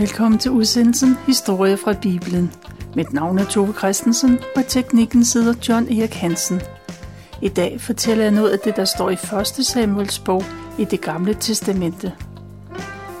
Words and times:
Velkommen 0.00 0.38
til 0.38 0.50
udsendelsen 0.50 1.16
Historie 1.26 1.76
fra 1.76 1.92
Bibelen. 1.92 2.52
Mit 2.96 3.12
navn 3.12 3.38
er 3.38 3.44
Tove 3.44 3.74
Christensen, 3.78 4.38
og 4.56 4.66
teknikken 4.68 5.24
sidder 5.24 5.54
John 5.68 5.88
Erik 5.88 6.14
Hansen. 6.14 6.60
I 7.42 7.48
dag 7.48 7.80
fortæller 7.80 8.24
jeg 8.24 8.32
noget 8.32 8.50
af 8.50 8.58
det, 8.58 8.76
der 8.76 8.84
står 8.84 9.10
i 9.10 9.12
1. 9.40 9.66
Samuels 9.66 10.18
bog 10.18 10.44
i 10.78 10.84
det 10.84 11.00
gamle 11.00 11.34
testamente. 11.40 12.12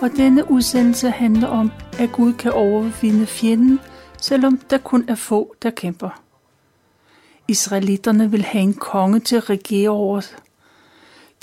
Og 0.00 0.10
denne 0.16 0.50
udsendelse 0.50 1.10
handler 1.10 1.48
om, 1.48 1.72
at 1.98 2.12
Gud 2.12 2.32
kan 2.32 2.52
overvinde 2.52 3.26
fjenden, 3.26 3.80
selvom 4.20 4.60
der 4.70 4.78
kun 4.78 5.04
er 5.08 5.14
få, 5.14 5.54
der 5.62 5.70
kæmper. 5.70 6.22
Israelitterne 7.48 8.30
vil 8.30 8.42
have 8.42 8.62
en 8.62 8.74
konge 8.74 9.20
til 9.20 9.36
at 9.36 9.50
regere 9.50 9.88
over. 9.88 10.20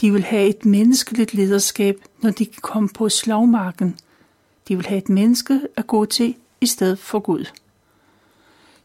De 0.02 0.12
vil 0.12 0.24
have 0.24 0.50
et 0.50 0.66
menneskeligt 0.66 1.34
lederskab, 1.34 1.98
når 2.22 2.32
de 2.32 2.46
kommer 2.46 2.90
på 2.96 3.10
slagmarken– 3.10 3.96
de 4.68 4.76
vil 4.76 4.86
have 4.86 4.98
et 4.98 5.10
menneske 5.10 5.62
at 5.76 5.88
gå 5.88 6.06
til 6.06 6.36
i 6.62 6.66
stedet 6.66 7.00
for 7.00 7.20
Gud. 7.20 7.46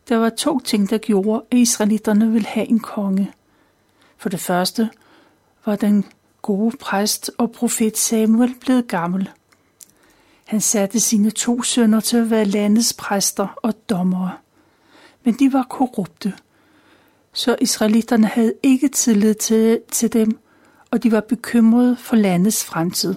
Der 0.08 0.16
var 0.16 0.30
to 0.30 0.60
ting, 0.60 0.90
der 0.90 0.98
gjorde, 0.98 1.44
at 1.50 1.58
israelitterne 1.58 2.32
ville 2.32 2.46
have 2.46 2.66
en 2.66 2.80
konge. 2.80 3.32
For 4.16 4.28
det 4.28 4.40
første 4.40 4.90
var 5.66 5.76
den 5.76 6.04
gode 6.42 6.76
præst 6.76 7.30
og 7.38 7.52
profet 7.52 7.98
Samuel 7.98 8.54
blevet 8.60 8.88
gammel. 8.88 9.30
Han 10.44 10.60
satte 10.60 11.00
sine 11.00 11.30
to 11.30 11.62
sønner 11.62 12.00
til 12.00 12.16
at 12.16 12.30
være 12.30 12.44
landets 12.44 12.92
præster 12.92 13.58
og 13.62 13.74
dommere. 13.90 14.32
Men 15.24 15.34
de 15.34 15.52
var 15.52 15.66
korrupte, 15.70 16.32
så 17.32 17.56
israelitterne 17.60 18.26
havde 18.26 18.54
ikke 18.62 18.88
tillid 18.88 19.34
til, 19.34 19.80
til 19.90 20.12
dem, 20.12 20.38
og 20.90 21.02
de 21.02 21.12
var 21.12 21.20
bekymrede 21.20 21.96
for 21.96 22.16
landets 22.16 22.64
fremtid. 22.64 23.14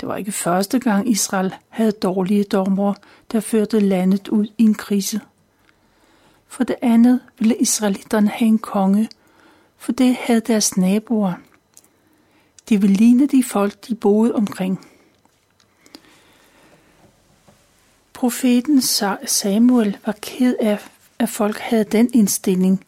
Det 0.00 0.08
var 0.08 0.16
ikke 0.16 0.32
første 0.32 0.78
gang 0.78 1.10
Israel 1.10 1.54
havde 1.68 1.92
dårlige 1.92 2.44
dommer, 2.44 2.94
der 3.32 3.40
førte 3.40 3.80
landet 3.80 4.28
ud 4.28 4.46
i 4.58 4.62
en 4.62 4.74
krise. 4.74 5.20
For 6.48 6.64
det 6.64 6.76
andet 6.82 7.20
ville 7.38 7.56
israelitterne 7.56 8.28
have 8.28 8.48
en 8.48 8.58
konge, 8.58 9.08
for 9.76 9.92
det 9.92 10.16
havde 10.16 10.40
deres 10.40 10.76
naboer. 10.76 11.32
De 12.68 12.80
ville 12.80 12.96
ligne 12.96 13.26
de 13.26 13.44
folk, 13.44 13.88
de 13.88 13.94
boede 13.94 14.34
omkring. 14.34 14.86
Profeten 18.12 18.82
Samuel 19.26 19.98
var 20.06 20.16
ked 20.22 20.56
af, 20.60 20.78
at 21.18 21.28
folk 21.28 21.58
havde 21.58 21.84
den 21.84 22.10
indstilling, 22.14 22.84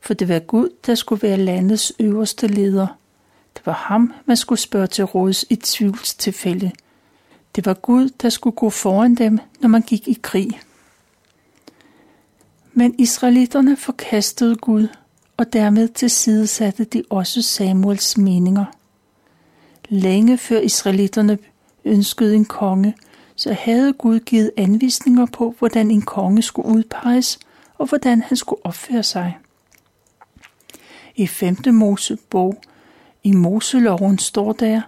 for 0.00 0.14
det 0.14 0.28
var 0.28 0.38
Gud, 0.38 0.68
der 0.86 0.94
skulle 0.94 1.22
være 1.22 1.36
landets 1.36 1.92
øverste 1.98 2.46
leder– 2.46 2.86
det 3.54 3.66
var 3.66 3.72
ham, 3.72 4.12
man 4.26 4.36
skulle 4.36 4.58
spørge 4.58 4.86
til 4.86 5.04
råds 5.04 5.44
i 5.50 5.56
tvivlstilfælde. 5.56 6.72
Det 7.56 7.66
var 7.66 7.74
Gud, 7.74 8.08
der 8.22 8.28
skulle 8.28 8.56
gå 8.56 8.70
foran 8.70 9.14
dem, 9.14 9.38
når 9.60 9.68
man 9.68 9.82
gik 9.82 10.08
i 10.08 10.18
krig. 10.22 10.60
Men 12.72 12.94
israelitterne 12.98 13.76
forkastede 13.76 14.56
Gud, 14.56 14.88
og 15.36 15.52
dermed 15.52 15.88
tilsidesatte 15.88 16.84
de 16.84 17.02
også 17.10 17.42
Samuels 17.42 18.16
meninger. 18.18 18.64
Længe 19.88 20.38
før 20.38 20.60
israelitterne 20.60 21.38
ønskede 21.84 22.34
en 22.34 22.44
konge, 22.44 22.94
så 23.36 23.52
havde 23.52 23.92
Gud 23.92 24.20
givet 24.20 24.50
anvisninger 24.56 25.26
på, 25.26 25.54
hvordan 25.58 25.90
en 25.90 26.02
konge 26.02 26.42
skulle 26.42 26.68
udpeges, 26.68 27.38
og 27.78 27.86
hvordan 27.86 28.22
han 28.22 28.36
skulle 28.36 28.66
opføre 28.66 29.02
sig. 29.02 29.38
I 31.16 31.26
5. 31.26 31.56
Mosebog 31.66 32.62
i 33.22 33.32
Moseloven 33.32 34.18
står 34.18 34.52
der, 34.52 34.80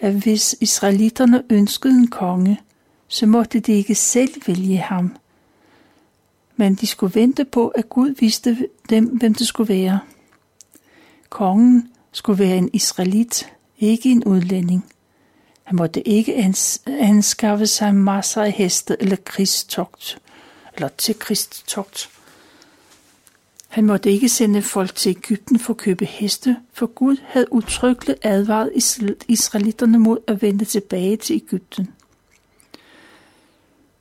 at 0.00 0.12
hvis 0.12 0.56
israelitterne 0.60 1.42
ønskede 1.50 1.94
en 1.94 2.08
konge, 2.08 2.60
så 3.08 3.26
måtte 3.26 3.60
de 3.60 3.72
ikke 3.72 3.94
selv 3.94 4.42
vælge 4.46 4.78
ham. 4.78 5.16
Men 6.56 6.74
de 6.74 6.86
skulle 6.86 7.14
vente 7.14 7.44
på, 7.44 7.68
at 7.68 7.88
Gud 7.88 8.14
vidste 8.18 8.68
dem, 8.90 9.04
hvem 9.04 9.34
det 9.34 9.46
skulle 9.46 9.68
være. 9.68 10.00
Kongen 11.28 11.88
skulle 12.12 12.38
være 12.38 12.56
en 12.56 12.70
israelit, 12.72 13.52
ikke 13.78 14.10
en 14.10 14.24
udlænding. 14.24 14.84
Han 15.64 15.76
måtte 15.76 16.08
ikke 16.08 16.52
anskaffe 16.86 17.66
sig 17.66 17.94
masser 17.94 18.42
af 18.42 18.52
heste 18.52 18.96
eller 19.00 19.16
krigstogt, 19.24 20.18
eller 20.74 20.88
til 20.88 21.18
krigstogt. 21.18 22.15
Han 23.68 23.86
måtte 23.86 24.10
ikke 24.12 24.28
sende 24.28 24.62
folk 24.62 24.94
til 24.94 25.10
Ægypten 25.10 25.58
for 25.58 25.72
at 25.72 25.76
købe 25.76 26.04
heste, 26.04 26.56
for 26.72 26.86
Gud 26.86 27.16
havde 27.24 27.52
utryggeligt 27.52 28.18
advaret 28.22 28.70
israelitterne 29.28 29.98
mod 29.98 30.18
at 30.26 30.42
vende 30.42 30.64
tilbage 30.64 31.16
til 31.16 31.36
Ægypten. 31.36 31.88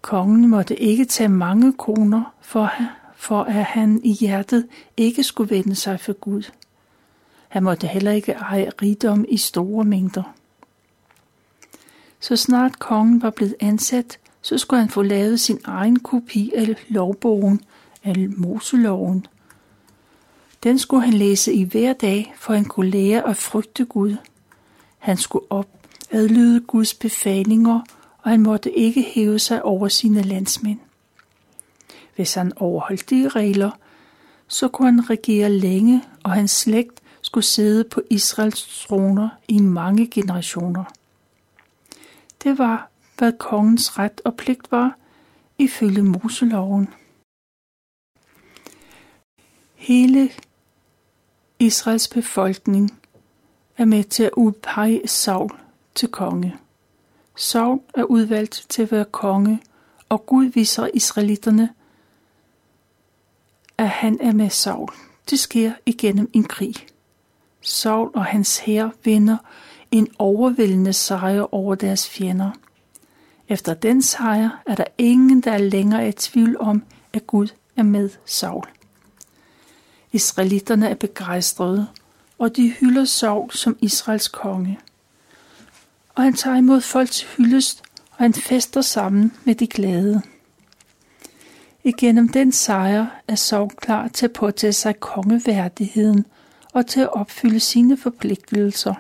Kongen 0.01 0.49
måtte 0.49 0.75
ikke 0.81 1.05
tage 1.05 1.29
mange 1.29 1.73
koner, 1.73 2.33
for, 2.41 2.71
for 3.15 3.43
at 3.43 3.63
han 3.65 4.01
i 4.03 4.11
hjertet 4.13 4.67
ikke 4.97 5.23
skulle 5.23 5.55
vende 5.55 5.75
sig 5.75 5.99
for 5.99 6.13
Gud. 6.13 6.51
Han 7.47 7.63
måtte 7.63 7.87
heller 7.87 8.11
ikke 8.11 8.31
eje 8.31 8.71
rigdom 8.81 9.25
i 9.29 9.37
store 9.37 9.83
mængder. 9.83 10.23
Så 12.19 12.35
snart 12.35 12.79
kongen 12.79 13.21
var 13.21 13.29
blevet 13.29 13.55
ansat, 13.59 14.19
så 14.41 14.57
skulle 14.57 14.79
han 14.79 14.89
få 14.89 15.01
lavet 15.01 15.39
sin 15.39 15.59
egen 15.63 15.99
kopi 15.99 16.51
af 16.55 16.75
lovbogen, 16.89 17.61
af 18.03 18.29
Moseloven, 18.29 19.25
den 20.65 20.79
skulle 20.79 21.03
han 21.03 21.13
læse 21.13 21.53
i 21.53 21.63
hver 21.63 21.93
dag, 21.93 22.33
for 22.37 22.53
han 22.53 22.65
kunne 22.65 22.89
lære 22.89 23.27
at 23.27 23.37
frygte 23.37 23.85
Gud. 23.85 24.15
Han 24.97 25.17
skulle 25.17 25.45
op 25.49 25.67
adlyde 26.11 26.59
Guds 26.59 26.93
befalinger, 26.93 27.81
og 28.17 28.31
han 28.31 28.41
måtte 28.41 28.71
ikke 28.71 29.01
hæve 29.01 29.39
sig 29.39 29.63
over 29.63 29.87
sine 29.87 30.21
landsmænd. 30.21 30.79
Hvis 32.15 32.33
han 32.33 32.51
overholdt 32.55 33.09
de 33.09 33.27
regler, 33.27 33.71
så 34.47 34.67
kunne 34.67 34.85
han 34.85 35.09
regere 35.09 35.49
længe, 35.49 36.03
og 36.23 36.31
hans 36.31 36.51
slægt 36.51 37.01
skulle 37.21 37.45
sidde 37.45 37.83
på 37.83 38.01
Israels 38.09 38.85
troner 38.87 39.29
i 39.47 39.59
mange 39.59 40.07
generationer. 40.07 40.83
Det 42.43 42.57
var, 42.57 42.89
hvad 43.17 43.31
kongens 43.39 43.99
ret 43.99 44.21
og 44.25 44.37
pligt 44.37 44.71
var, 44.71 44.97
ifølge 45.57 46.03
Moseloven. 46.03 46.89
Hele 49.75 50.29
Israels 51.59 52.07
befolkning 52.07 52.99
er 53.77 53.85
med 53.85 54.03
til 54.03 54.23
at 54.23 54.31
udpege 54.37 55.07
Saul 55.07 55.51
til 55.95 56.09
konge. 56.09 56.55
Saul 57.35 57.79
er 57.93 58.03
udvalgt 58.03 58.65
til 58.69 58.81
at 58.81 58.91
være 58.91 59.05
konge, 59.05 59.61
og 60.09 60.25
Gud 60.25 60.45
viser 60.45 60.87
israelitterne, 60.93 61.69
at 63.77 63.89
han 63.89 64.17
er 64.21 64.33
med 64.33 64.49
Saul. 64.49 64.89
Det 65.29 65.39
sker 65.39 65.71
igennem 65.85 66.29
en 66.33 66.43
krig. 66.43 66.75
Saul 67.61 68.11
og 68.13 68.25
hans 68.25 68.57
hær 68.57 68.89
vinder 69.03 69.37
en 69.91 70.07
overvældende 70.19 70.93
sejr 70.93 71.53
over 71.53 71.75
deres 71.75 72.09
fjender. 72.09 72.51
Efter 73.49 73.73
den 73.73 74.01
sejr 74.01 74.61
er 74.65 74.75
der 74.75 74.85
ingen, 74.97 75.41
der 75.41 75.51
er 75.51 75.57
længere 75.57 76.07
i 76.07 76.11
tvivl 76.11 76.57
om, 76.59 76.83
at 77.13 77.27
Gud 77.27 77.47
er 77.75 77.83
med 77.83 78.09
Saul. 78.25 78.65
Israelitterne 80.15 80.89
er 80.89 80.95
begejstrede, 80.95 81.87
og 82.37 82.55
de 82.55 82.69
hylder 82.69 83.05
Saul 83.05 83.51
som 83.51 83.77
Israels 83.81 84.27
konge. 84.27 84.79
Og 86.15 86.23
han 86.23 86.33
tager 86.33 86.57
imod 86.57 86.81
folk 86.81 87.11
til 87.11 87.27
hyldest, 87.37 87.83
og 88.11 88.17
han 88.17 88.33
fester 88.33 88.81
sammen 88.81 89.33
med 89.43 89.55
de 89.55 89.67
glade. 89.67 90.21
Igennem 91.83 92.29
den 92.29 92.51
sejr 92.51 93.05
er 93.27 93.35
Saul 93.35 93.69
klar 93.69 94.07
til 94.07 94.25
at 94.25 94.33
påtage 94.33 94.73
sig 94.73 94.99
kongeværdigheden 94.99 96.25
og 96.73 96.87
til 96.87 96.99
at 96.99 97.13
opfylde 97.13 97.59
sine 97.59 97.97
forpligtelser. 97.97 98.93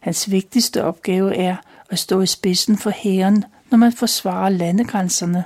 Hans 0.00 0.30
vigtigste 0.30 0.84
opgave 0.84 1.36
er 1.36 1.56
at 1.90 1.98
stå 1.98 2.20
i 2.20 2.26
spidsen 2.26 2.78
for 2.78 2.90
hæren, 2.90 3.44
når 3.70 3.78
man 3.78 3.92
forsvarer 3.92 4.48
landegrænserne. 4.48 5.44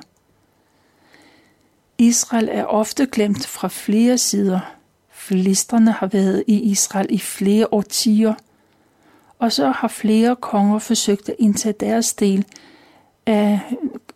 Israel 1.99 2.49
er 2.53 2.65
ofte 2.65 3.07
glemt 3.07 3.47
fra 3.47 3.69
flere 3.69 4.19
sider. 4.19 4.61
Filisterne 5.11 5.93
har 5.93 6.07
været 6.07 6.45
i 6.47 6.61
Israel 6.61 7.07
i 7.11 7.19
flere 7.19 7.67
årtier, 7.73 8.35
og 9.39 9.53
så 9.53 9.71
har 9.71 9.89
flere 9.89 10.37
konger 10.37 10.79
forsøgt 10.79 11.29
at 11.29 11.37
indtage 11.39 11.73
deres 11.73 12.15
del 12.15 12.45
af 13.27 13.61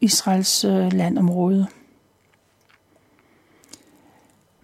Israels 0.01 0.65
øh, 0.65 0.93
landområde. 0.93 1.67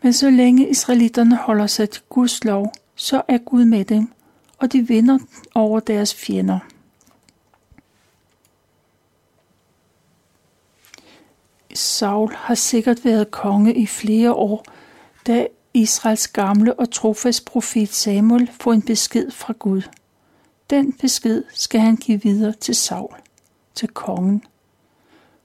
Men 0.03 0.13
så 0.13 0.31
længe 0.31 0.69
israelitterne 0.69 1.37
holder 1.37 1.67
sig 1.67 1.91
til 1.91 2.03
Guds 2.09 2.45
lov, 2.45 2.73
så 2.95 3.23
er 3.29 3.39
Gud 3.39 3.65
med 3.65 3.85
dem, 3.85 4.13
og 4.59 4.73
de 4.73 4.89
vinder 4.89 5.19
over 5.55 5.81
deres 5.81 6.15
fjender. 6.15 6.59
Saul 11.79 12.33
har 12.35 12.55
sikkert 12.55 13.05
været 13.05 13.31
konge 13.31 13.75
i 13.75 13.87
flere 13.87 14.33
år, 14.33 14.65
da 15.27 15.47
Israels 15.75 16.29
gamle 16.29 16.75
og 16.75 16.91
trofast 16.91 17.45
profet 17.45 17.89
Samuel 17.89 18.51
får 18.61 18.73
en 18.73 18.83
besked 18.83 19.31
fra 19.31 19.55
Gud. 19.59 19.83
Den 20.71 20.93
besked 20.93 21.45
skal 21.55 21.81
han 21.81 21.97
give 21.97 22.23
videre 22.23 22.53
til 22.53 22.75
Saul, 22.75 23.15
til 23.75 23.89
kongen. 23.89 24.43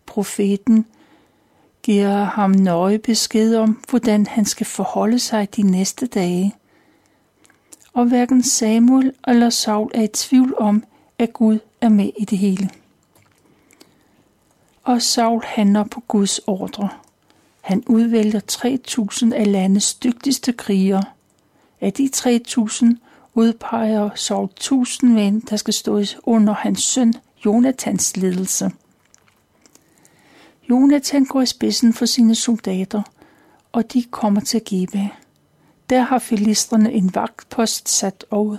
profeten 0.05 0.85
giver 1.83 2.23
ham 2.23 2.51
nøje 2.51 2.99
besked 2.99 3.55
om, 3.55 3.83
hvordan 3.89 4.27
han 4.27 4.45
skal 4.45 4.65
forholde 4.65 5.19
sig 5.19 5.55
de 5.55 5.61
næste 5.61 6.07
dage. 6.07 6.55
Og 7.93 8.05
hverken 8.05 8.43
Samuel 8.43 9.13
eller 9.27 9.49
Saul 9.49 9.91
er 9.93 10.01
i 10.01 10.07
tvivl 10.07 10.55
om, 10.57 10.83
at 11.19 11.33
Gud 11.33 11.59
er 11.81 11.89
med 11.89 12.09
i 12.17 12.25
det 12.25 12.37
hele. 12.37 12.69
Og 14.83 15.01
Saul 15.01 15.43
handler 15.45 15.83
på 15.83 15.99
Guds 16.07 16.39
ordre. 16.39 16.89
Han 17.61 17.83
udvælger 17.87 18.39
3.000 19.31 19.33
af 19.33 19.51
landets 19.51 19.93
dygtigste 19.93 20.53
krigere. 20.53 21.03
Af 21.81 21.93
de 21.93 22.09
3.000 22.15 22.85
udpeger 23.33 24.09
Saul 24.15 24.49
1.000 24.61 25.05
mænd, 25.05 25.41
der 25.41 25.55
skal 25.55 25.73
stå 25.73 26.03
under 26.23 26.53
hans 26.53 26.83
søn 26.83 27.13
Jonathans 27.45 28.17
ledelse. 28.17 28.71
Jonathan 30.69 31.25
går 31.25 31.41
i 31.41 31.45
spidsen 31.45 31.93
for 31.93 32.05
sine 32.05 32.35
soldater, 32.35 33.01
og 33.71 33.93
de 33.93 34.03
kommer 34.03 34.41
til 34.41 34.61
Geba. 34.65 35.07
Der 35.89 36.01
har 36.01 36.19
filisterne 36.19 36.91
en 36.91 37.15
vagtpost 37.15 37.89
sat 37.89 38.25
over. 38.31 38.57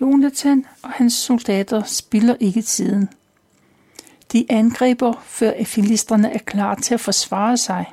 Jonathan 0.00 0.66
og 0.82 0.90
hans 0.90 1.14
soldater 1.14 1.82
spiller 1.82 2.36
ikke 2.40 2.62
tiden. 2.62 3.08
De 4.32 4.46
angriber, 4.48 5.22
før 5.26 5.64
filistrene 5.64 6.32
er 6.32 6.38
klar 6.38 6.74
til 6.74 6.94
at 6.94 7.00
forsvare 7.00 7.56
sig. 7.56 7.92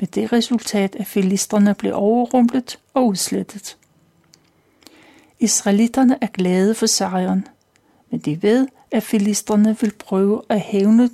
Med 0.00 0.08
det 0.08 0.32
resultat, 0.32 0.96
at 0.96 1.06
filistrene 1.06 1.74
blev 1.74 1.94
overrumplet 1.94 2.78
og 2.94 3.06
udslettet. 3.06 3.76
Israelitterne 5.38 6.18
er 6.20 6.26
glade 6.26 6.74
for 6.74 6.86
sejren, 6.86 7.48
men 8.10 8.20
de 8.20 8.42
ved, 8.42 8.68
at 8.90 9.02
filistrene 9.02 9.76
vil 9.80 9.92
prøve 9.98 10.42
at 10.48 10.60
hævne 10.60 11.10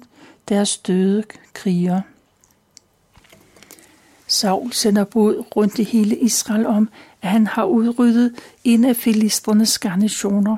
deres 0.48 0.76
døde 0.76 1.24
krigere. 1.52 2.02
Saul 4.26 4.72
sender 4.72 5.04
bud 5.04 5.44
rundt 5.56 5.78
i 5.78 5.82
hele 5.82 6.16
Israel 6.16 6.66
om, 6.66 6.88
at 7.22 7.28
han 7.28 7.46
har 7.46 7.64
udryddet 7.64 8.34
en 8.64 8.84
af 8.84 8.96
filisternes 8.96 9.78
garnisoner, 9.78 10.56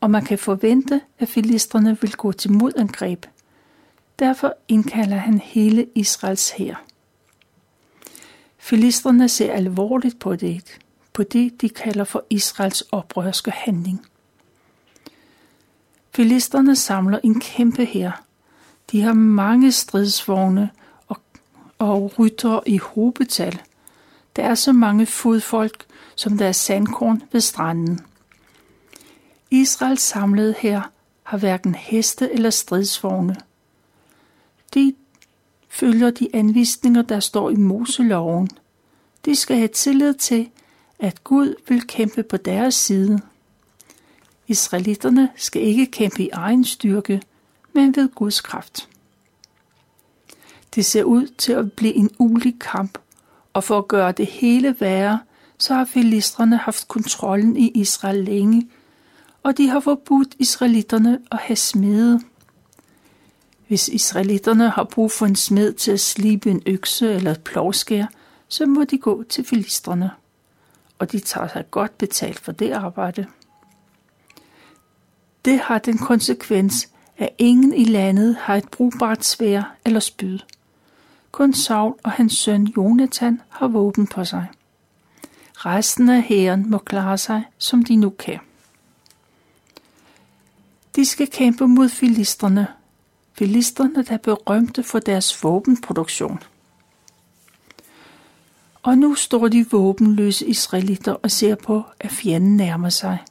og 0.00 0.10
man 0.10 0.24
kan 0.24 0.38
forvente, 0.38 1.00
at 1.18 1.28
filistrene 1.28 2.00
vil 2.00 2.12
gå 2.12 2.32
til 2.32 2.52
modangreb. 2.52 3.26
Derfor 4.18 4.54
indkalder 4.68 5.16
han 5.16 5.38
hele 5.38 5.86
Israels 5.94 6.50
hær. 6.50 6.84
Filistrene 8.58 9.28
ser 9.28 9.52
alvorligt 9.52 10.18
på 10.18 10.36
det, 10.36 10.78
på 11.12 11.22
det 11.22 11.60
de 11.60 11.68
kalder 11.68 12.04
for 12.04 12.24
Israels 12.30 12.80
oprørske 12.80 13.50
handling. 13.50 14.06
Filisterne 16.14 16.76
samler 16.76 17.18
en 17.24 17.40
kæmpe 17.40 17.84
hær, 17.84 18.24
de 18.92 19.02
har 19.02 19.12
mange 19.12 19.72
stridsvogne 19.72 20.70
og, 21.08 21.16
og 21.78 22.18
rytter 22.18 22.60
i 22.66 22.78
hobetal. 22.78 23.62
Der 24.36 24.42
er 24.42 24.54
så 24.54 24.72
mange 24.72 25.06
fodfolk, 25.06 25.84
som 26.14 26.38
der 26.38 26.46
er 26.46 26.52
sandkorn 26.52 27.22
ved 27.32 27.40
stranden. 27.40 28.00
Israels 29.50 30.02
samlede 30.02 30.54
her 30.58 30.82
har 31.22 31.38
hverken 31.38 31.74
heste 31.74 32.32
eller 32.32 32.50
stridsvogne. 32.50 33.36
De 34.74 34.94
følger 35.68 36.10
de 36.10 36.28
anvisninger, 36.34 37.02
der 37.02 37.20
står 37.20 37.50
i 37.50 37.54
Moseloven. 37.54 38.50
De 39.24 39.36
skal 39.36 39.56
have 39.56 39.68
tillid 39.68 40.14
til, 40.14 40.50
at 40.98 41.24
Gud 41.24 41.54
vil 41.68 41.86
kæmpe 41.86 42.22
på 42.22 42.36
deres 42.36 42.74
side. 42.74 43.20
Israelitterne 44.46 45.30
skal 45.36 45.62
ikke 45.62 45.86
kæmpe 45.86 46.22
i 46.22 46.30
egen 46.32 46.64
styrke, 46.64 47.22
men 47.72 47.96
ved 47.96 48.08
Guds 48.08 48.40
kraft. 48.40 48.88
Det 50.74 50.86
ser 50.86 51.04
ud 51.04 51.26
til 51.26 51.52
at 51.52 51.72
blive 51.72 51.94
en 51.94 52.10
ulig 52.18 52.58
kamp, 52.60 52.98
og 53.52 53.64
for 53.64 53.78
at 53.78 53.88
gøre 53.88 54.12
det 54.12 54.26
hele 54.26 54.76
værre, 54.80 55.20
så 55.58 55.74
har 55.74 55.84
filistrene 55.84 56.56
haft 56.56 56.88
kontrollen 56.88 57.56
i 57.56 57.68
Israel 57.68 58.24
længe, 58.24 58.68
og 59.42 59.56
de 59.56 59.68
har 59.68 59.80
forbudt 59.80 60.34
israelitterne 60.38 61.18
at 61.32 61.38
have 61.38 61.56
smede. 61.56 62.20
Hvis 63.68 63.88
israelitterne 63.88 64.68
har 64.68 64.84
brug 64.84 65.12
for 65.12 65.26
en 65.26 65.36
smed 65.36 65.72
til 65.72 65.92
at 65.92 66.00
slibe 66.00 66.50
en 66.50 66.62
økse 66.66 67.12
eller 67.12 67.30
et 67.30 67.40
plovskær, 67.40 68.06
så 68.48 68.66
må 68.66 68.84
de 68.84 68.98
gå 68.98 69.22
til 69.22 69.44
filistrene, 69.44 70.10
og 70.98 71.12
de 71.12 71.18
tager 71.18 71.48
sig 71.48 71.64
godt 71.70 71.98
betalt 71.98 72.40
for 72.40 72.52
det 72.52 72.72
arbejde. 72.72 73.26
Det 75.44 75.58
har 75.58 75.78
den 75.78 75.98
konsekvens, 75.98 76.88
at 77.18 77.28
ingen 77.38 77.74
i 77.74 77.84
landet 77.84 78.36
har 78.40 78.56
et 78.56 78.68
brugbart 78.68 79.24
svær 79.24 79.76
eller 79.84 80.00
spyd. 80.00 80.38
Kun 81.32 81.54
Saul 81.54 81.94
og 82.04 82.10
hans 82.10 82.32
søn 82.32 82.64
Jonathan 82.76 83.40
har 83.48 83.68
våben 83.68 84.06
på 84.06 84.24
sig. 84.24 84.46
Resten 85.56 86.08
af 86.08 86.22
hæren 86.22 86.70
må 86.70 86.78
klare 86.78 87.18
sig, 87.18 87.42
som 87.58 87.82
de 87.82 87.96
nu 87.96 88.10
kan. 88.10 88.38
De 90.98 91.04
skal 91.04 91.30
kæmpe 91.30 91.66
mod 91.66 91.88
filisterne. 91.88 92.66
Filisterne, 93.32 94.04
der 94.04 94.12
er 94.12 94.16
berømte 94.16 94.82
for 94.82 94.98
deres 94.98 95.44
våbenproduktion. 95.44 96.38
Og 98.82 98.98
nu 98.98 99.14
står 99.14 99.48
de 99.48 99.66
våbenløse 99.70 100.46
israelitter 100.46 101.12
og 101.12 101.30
ser 101.30 101.54
på, 101.54 101.82
at 102.00 102.10
fjenden 102.10 102.56
nærmer 102.56 102.88
sig– 102.88 103.18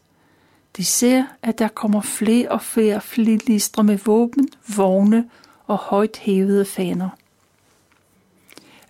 de 0.77 0.85
ser, 0.85 1.23
at 1.41 1.59
der 1.59 1.67
kommer 1.67 2.01
flere 2.01 2.51
og 2.51 2.61
flere 2.61 3.01
filistre 3.01 3.83
med 3.83 3.97
våben, 3.97 4.49
vogne 4.75 5.29
og 5.65 5.77
højt 5.77 6.17
hævede 6.17 6.65
faner. 6.65 7.09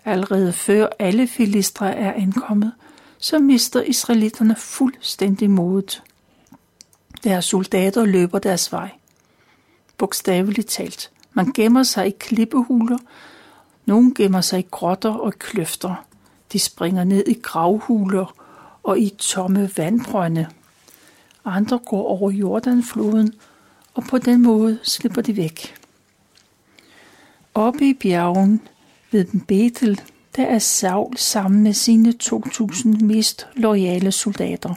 Allerede 0.04 0.52
før 0.52 0.86
alle 0.98 1.26
filistre 1.26 1.94
er 1.94 2.12
ankommet, 2.12 2.72
så 3.18 3.38
mister 3.38 3.82
israelitterne 3.82 4.56
fuldstændig 4.56 5.50
modet. 5.50 6.02
Deres 7.24 7.44
soldater 7.44 8.04
løber 8.04 8.38
deres 8.38 8.72
vej. 8.72 8.90
Bogstaveligt 9.98 10.68
talt. 10.68 11.10
Man 11.32 11.52
gemmer 11.52 11.82
sig 11.82 12.06
i 12.06 12.14
klippehuler, 12.18 12.98
nogle 13.84 14.14
gemmer 14.14 14.40
sig 14.40 14.58
i 14.58 14.66
grotter 14.70 15.10
og 15.10 15.32
kløfter. 15.32 16.04
De 16.52 16.58
springer 16.58 17.04
ned 17.04 17.24
i 17.26 17.40
gravhuler 17.42 18.34
og 18.82 18.98
i 18.98 19.14
tomme 19.18 19.70
vandbrønde 19.76 20.46
andre 21.48 21.78
går 21.78 22.02
over 22.02 22.30
Jordanfloden, 22.30 23.32
og 23.94 24.04
på 24.04 24.18
den 24.18 24.42
måde 24.42 24.78
slipper 24.82 25.22
de 25.22 25.36
væk. 25.36 25.74
Oppe 27.54 27.88
i 27.88 27.94
bjergen 27.94 28.60
ved 29.10 29.26
Betel, 29.46 30.00
der 30.36 30.46
er 30.46 30.58
Saul 30.58 31.16
sammen 31.16 31.62
med 31.62 31.72
sine 31.72 32.14
2.000 32.22 33.04
mest 33.04 33.46
loyale 33.54 34.12
soldater. 34.12 34.74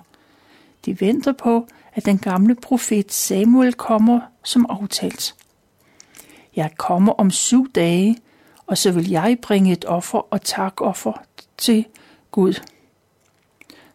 De 0.85 1.01
venter 1.01 1.31
på, 1.31 1.67
at 1.93 2.05
den 2.05 2.17
gamle 2.17 2.55
profet 2.55 3.11
Samuel 3.11 3.73
kommer 3.73 4.19
som 4.43 4.65
aftalt. 4.69 5.35
Jeg 6.55 6.71
kommer 6.77 7.13
om 7.13 7.31
syv 7.31 7.71
dage, 7.71 8.17
og 8.67 8.77
så 8.77 8.91
vil 8.91 9.09
jeg 9.09 9.37
bringe 9.41 9.71
et 9.71 9.85
offer 9.85 10.33
og 10.33 10.41
takoffer 10.41 11.13
til 11.57 11.85
Gud. 12.31 12.53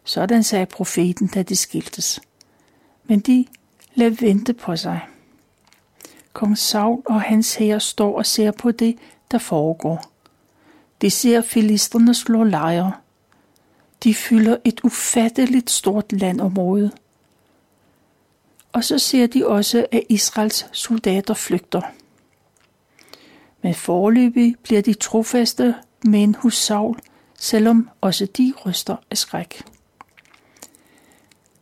Sådan 0.03 0.43
sagde 0.43 0.65
profeten, 0.65 1.27
da 1.27 1.43
de 1.43 1.55
skiltes 1.55 2.21
men 3.07 3.19
de 3.19 3.45
lad 3.95 4.09
vente 4.09 4.53
på 4.53 4.75
sig. 4.75 4.99
Kong 6.33 6.57
Saul 6.57 7.01
og 7.05 7.21
hans 7.21 7.55
herre 7.55 7.79
står 7.79 8.17
og 8.17 8.25
ser 8.25 8.51
på 8.51 8.71
det, 8.71 8.97
der 9.31 9.37
foregår. 9.37 10.11
De 11.01 11.09
ser 11.09 11.41
filisterne 11.41 12.13
slå 12.13 12.43
lejre. 12.43 12.93
De 14.03 14.15
fylder 14.15 14.57
et 14.63 14.79
ufatteligt 14.83 15.69
stort 15.69 16.11
landområde. 16.11 16.91
Og 18.77 18.83
så 18.83 18.99
ser 18.99 19.27
de 19.27 19.47
også, 19.47 19.85
at 19.91 20.03
Israels 20.09 20.65
soldater 20.71 21.33
flygter. 21.33 21.81
Men 23.61 23.75
forløbig 23.75 24.55
bliver 24.63 24.81
de 24.81 24.93
trofaste 24.93 25.75
mænd 26.05 26.35
hos 26.35 26.55
Saul, 26.55 26.99
selvom 27.39 27.89
også 28.01 28.25
de 28.25 28.53
ryster 28.65 28.95
af 29.11 29.17
skræk. 29.17 29.63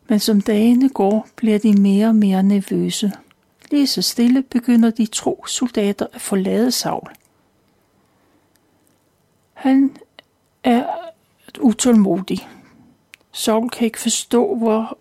Men 0.08 0.20
som 0.20 0.40
dagene 0.40 0.88
går, 0.88 1.28
bliver 1.36 1.58
de 1.58 1.72
mere 1.72 2.06
og 2.06 2.14
mere 2.14 2.42
nervøse. 2.42 3.12
Lige 3.70 3.86
så 3.86 4.02
stille 4.02 4.42
begynder 4.42 4.90
de 4.90 5.06
tro 5.06 5.44
soldater 5.46 6.06
at 6.12 6.20
forlade 6.20 6.70
Saul. 6.70 7.10
Han 9.54 9.96
er 10.64 10.86
utålmodig. 11.60 12.48
Saul 13.32 13.70
kan 13.70 13.84
ikke 13.84 14.00
forstå, 14.00 14.54
hvor 14.54 14.98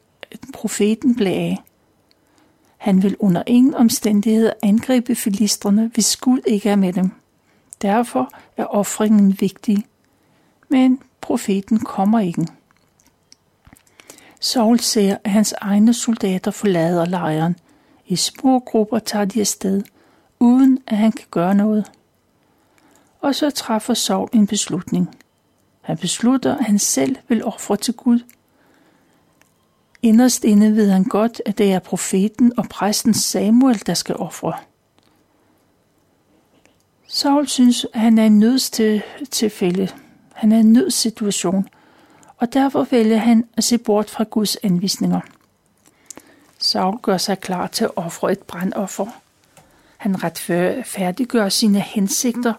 profeten 0.53 1.15
blev 1.15 1.31
af. 1.31 1.57
Han 2.86 3.04
vil 3.04 3.15
under 3.20 3.44
ingen 3.48 3.75
omstændigheder 3.75 4.54
angribe 4.63 5.15
filistrene, 5.15 5.92
hvis 5.94 6.18
Gud 6.18 6.39
ikke 6.48 6.70
er 6.70 6.75
med 6.75 6.94
dem. 6.94 7.12
Derfor 7.82 8.32
er 8.58 8.65
offringen 8.65 9.38
vigtig. 9.39 9.86
Men 10.70 11.00
profeten 11.22 11.80
kommer 11.80 12.20
ikke. 12.20 12.48
Saul 14.39 14.80
ser, 14.80 15.18
at 15.24 15.32
hans 15.32 15.54
egne 15.62 15.94
soldater 15.94 16.51
forlader 16.51 17.06
lejren. 17.06 17.56
I 18.08 18.15
små 18.15 18.60
grupper 18.60 19.00
tager 19.00 19.25
de 19.25 19.39
afsted, 19.39 19.84
uden 20.39 20.80
at 20.88 20.98
han 20.98 21.12
kan 21.12 21.27
gøre 21.32 21.56
noget. 21.56 21.92
Og 23.22 23.36
så 23.36 23.50
træffer 23.50 23.94
Saul 23.94 24.30
en 24.34 24.48
beslutning. 24.48 25.15
Han 25.82 25.98
beslutter, 25.98 26.56
at 26.56 26.65
han 26.65 26.80
selv 26.80 27.15
vil 27.27 27.46
ofre 27.46 27.77
til 27.77 27.94
Gud. 27.94 28.20
Inderst 30.05 30.43
inde 30.43 30.75
ved 30.75 30.89
han 30.89 31.03
godt, 31.03 31.41
at 31.45 31.57
det 31.57 31.74
er 31.74 31.79
profeten 31.79 32.53
og 32.57 32.65
præsten 32.69 33.13
Samuel, 33.13 33.81
der 33.85 33.93
skal 33.93 34.15
ofre. 34.15 34.53
Saul 37.07 37.47
synes, 37.47 37.88
at 37.93 38.00
han 38.00 38.17
er 38.17 38.25
en 38.25 38.39
nødstilfælde. 38.39 39.89
Han 40.33 40.51
er 40.51 40.59
en 40.59 40.74
nødsituation, 40.74 41.67
og 42.38 42.53
derfor 42.53 42.88
vælger 42.91 43.17
han 43.17 43.47
at 43.57 43.63
se 43.63 43.77
bort 43.77 44.09
fra 44.09 44.24
Guds 44.24 44.55
anvisninger. 44.55 45.19
Saul 46.59 46.97
gør 46.97 47.17
sig 47.17 47.39
klar 47.39 47.67
til 47.67 47.83
at 47.83 47.91
ofre 47.95 48.31
et 48.31 48.39
brandoffer. 48.39 49.07
Han 49.97 50.24
retfærdiggør 50.24 51.50
sine 51.50 51.79
hensigter. 51.79 52.53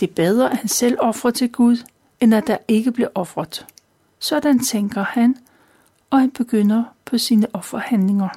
Det 0.00 0.10
er 0.10 0.14
bedre, 0.14 0.50
at 0.50 0.56
han 0.56 0.68
selv 0.68 0.96
offrer 1.00 1.30
til 1.30 1.52
Gud, 1.52 1.76
end 2.20 2.34
at 2.34 2.46
der 2.46 2.56
ikke 2.68 2.92
bliver 2.92 3.10
offret. 3.14 3.66
Sådan 4.18 4.58
tænker 4.58 5.02
han, 5.02 5.36
og 6.16 6.20
han 6.20 6.30
begynder 6.30 6.84
på 7.04 7.18
sine 7.18 7.46
offerhandlinger. 7.52 8.28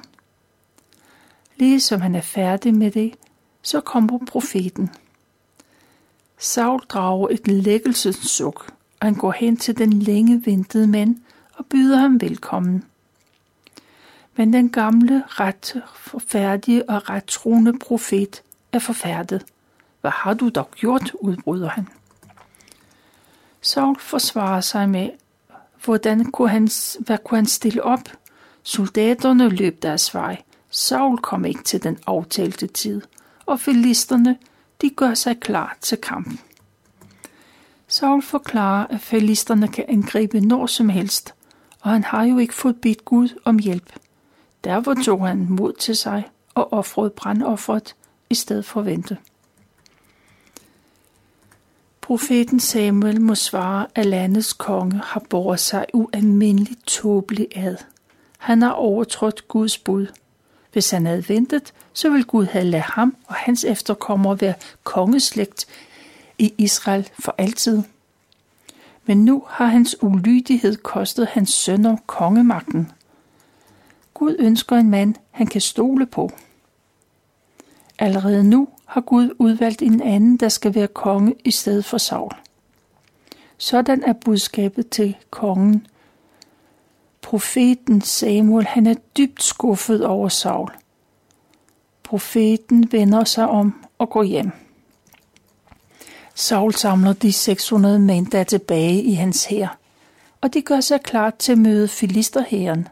Lige 1.56 1.80
som 1.80 2.00
han 2.00 2.14
er 2.14 2.20
færdig 2.20 2.74
med 2.74 2.90
det, 2.90 3.14
så 3.62 3.80
kommer 3.80 4.18
profeten. 4.26 4.90
Saul 6.38 6.80
drager 6.80 7.28
et 7.30 7.48
lækkelsessuk, 7.48 8.72
og 9.00 9.06
han 9.06 9.14
går 9.14 9.32
hen 9.32 9.56
til 9.56 9.78
den 9.78 9.92
længe 9.92 10.46
ventede 10.46 10.86
mand 10.86 11.16
og 11.54 11.66
byder 11.66 11.96
ham 11.96 12.20
velkommen. 12.20 12.84
Men 14.36 14.52
den 14.52 14.70
gamle, 14.70 15.24
ret 15.26 15.82
forfærdige 15.94 16.88
og 16.88 17.10
ret 17.10 17.24
troende 17.24 17.78
profet 17.78 18.42
er 18.72 18.78
forfærdet. 18.78 19.44
Hvad 20.00 20.10
har 20.10 20.34
du 20.34 20.48
dog 20.48 20.70
gjort, 20.70 21.12
udbryder 21.14 21.68
han. 21.68 21.88
Saul 23.60 24.00
forsvarer 24.00 24.60
sig 24.60 24.88
med, 24.88 25.10
hvordan 25.84 26.24
kunne 26.24 26.48
han, 26.48 26.68
hvad 27.00 27.18
kunne 27.24 27.38
han 27.38 27.46
stille 27.46 27.82
op? 27.82 28.08
Soldaterne 28.62 29.48
løb 29.48 29.82
deres 29.82 30.14
vej. 30.14 30.42
Saul 30.70 31.18
kom 31.18 31.44
ikke 31.44 31.62
til 31.62 31.82
den 31.82 31.98
aftalte 32.06 32.66
tid, 32.66 33.02
og 33.46 33.60
filisterne, 33.60 34.38
de 34.80 34.90
gør 34.90 35.14
sig 35.14 35.40
klar 35.40 35.76
til 35.80 35.98
kampen. 35.98 36.40
Saul 37.88 38.22
forklarer, 38.22 38.86
at 38.86 39.00
filisterne 39.00 39.68
kan 39.68 39.84
angribe 39.88 40.40
når 40.40 40.66
som 40.66 40.88
helst, 40.88 41.34
og 41.80 41.90
han 41.90 42.04
har 42.04 42.24
jo 42.24 42.38
ikke 42.38 42.54
fået 42.54 42.80
bedt 42.80 43.04
Gud 43.04 43.40
om 43.44 43.58
hjælp. 43.58 43.92
Derfor 44.64 44.94
tog 45.04 45.26
han 45.26 45.46
mod 45.48 45.72
til 45.72 45.96
sig 45.96 46.28
og 46.54 46.72
offrede 46.72 47.10
brandofferet 47.10 47.96
i 48.30 48.34
stedet 48.34 48.64
for 48.64 48.80
at 48.80 48.86
vente. 48.86 49.16
Profeten 52.10 52.60
Samuel 52.60 53.20
må 53.20 53.34
svare, 53.34 53.86
at 53.94 54.06
landets 54.06 54.52
konge 54.52 55.00
har 55.04 55.22
båret 55.28 55.60
sig 55.60 55.86
ualmindeligt 55.92 56.86
tåbelig 56.86 57.48
ad. 57.56 57.76
Han 58.38 58.62
har 58.62 58.70
overtrådt 58.70 59.48
Guds 59.48 59.78
bud. 59.78 60.06
Hvis 60.72 60.90
han 60.90 61.06
havde 61.06 61.28
ventet, 61.28 61.72
så 61.92 62.10
ville 62.10 62.24
Gud 62.24 62.46
have 62.46 62.64
ladet 62.64 62.84
ham 62.84 63.16
og 63.26 63.34
hans 63.34 63.64
efterkommere 63.64 64.40
være 64.40 64.54
kongeslægt 64.84 65.66
i 66.38 66.54
Israel 66.58 67.08
for 67.18 67.34
altid. 67.38 67.82
Men 69.06 69.24
nu 69.24 69.44
har 69.48 69.66
hans 69.66 70.02
ulydighed 70.02 70.76
kostet 70.76 71.26
hans 71.26 71.50
sønner 71.50 71.96
kongemagten. 72.06 72.92
Gud 74.14 74.36
ønsker 74.38 74.76
en 74.76 74.90
mand, 74.90 75.14
han 75.30 75.46
kan 75.46 75.60
stole 75.60 76.06
på. 76.06 76.32
Allerede 78.00 78.44
nu 78.44 78.68
har 78.86 79.00
Gud 79.00 79.30
udvalgt 79.38 79.82
en 79.82 80.02
anden, 80.02 80.36
der 80.36 80.48
skal 80.48 80.74
være 80.74 80.86
konge 80.86 81.34
i 81.44 81.50
stedet 81.50 81.84
for 81.84 81.98
Saul. 81.98 82.32
Sådan 83.58 84.04
er 84.04 84.12
budskabet 84.12 84.88
til 84.88 85.16
kongen. 85.30 85.86
Profeten 87.22 88.00
Samuel, 88.00 88.66
han 88.66 88.86
er 88.86 88.94
dybt 89.16 89.42
skuffet 89.42 90.06
over 90.06 90.28
Saul. 90.28 90.70
Profeten 92.02 92.92
vender 92.92 93.24
sig 93.24 93.48
om 93.48 93.86
og 93.98 94.10
går 94.10 94.22
hjem. 94.22 94.50
Saul 96.34 96.74
samler 96.74 97.12
de 97.12 97.32
600 97.32 97.98
mænd, 97.98 98.26
der 98.26 98.38
er 98.40 98.44
tilbage 98.44 99.02
i 99.02 99.12
hans 99.12 99.44
hær, 99.44 99.78
og 100.40 100.54
de 100.54 100.62
gør 100.62 100.80
sig 100.80 101.02
klar 101.02 101.30
til 101.30 101.52
at 101.52 101.58
møde 101.58 101.88
filisterhæren. 101.88 102.88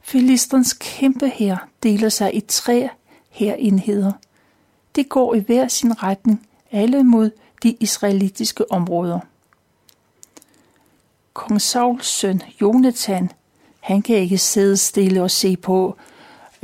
Filisterens 0.00 0.72
kæmpe 0.72 1.28
hær 1.28 1.68
deler 1.82 2.08
sig 2.08 2.36
i 2.36 2.40
tre 2.40 2.88
hærenheder. 3.30 4.12
De 4.96 5.04
går 5.04 5.34
i 5.34 5.38
hver 5.38 5.68
sin 5.68 6.02
retning, 6.02 6.48
alle 6.72 7.04
mod 7.04 7.30
de 7.62 7.76
israelitiske 7.80 8.72
områder. 8.72 9.20
Kong 11.32 11.60
Sauls 11.60 12.06
søn, 12.06 12.42
Jonathan, 12.60 13.30
han 13.80 14.02
kan 14.02 14.16
ikke 14.16 14.38
sidde 14.38 14.76
stille 14.76 15.22
og 15.22 15.30
se 15.30 15.56
på, 15.56 15.96